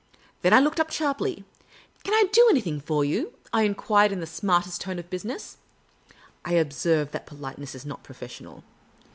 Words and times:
Then 0.41 0.51
I 0.51 0.59
looke 0.59 0.75
^ 0.77 0.79
up 0.79 0.89
sharply. 0.91 1.43
"Can 2.03 2.15
I 2.15 2.23
do 2.31 2.47
anything 2.49 2.81
for 2.81 3.05
you?" 3.05 3.33
I 3.53 3.61
enquired, 3.65 4.11
in 4.11 4.19
the 4.19 4.25
smartest 4.25 4.81
tone 4.81 4.97
of 4.97 5.11
business. 5.11 5.57
(I 6.43 6.53
observe 6.53 7.11
that 7.11 7.27
politeness 7.27 7.75
is 7.75 7.85
not 7.85 8.01
professional.) 8.03 8.63